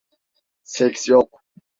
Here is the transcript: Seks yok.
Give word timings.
Seks 0.63 1.07
yok. 1.07 1.29